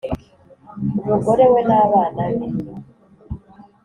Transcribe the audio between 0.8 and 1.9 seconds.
umugore we na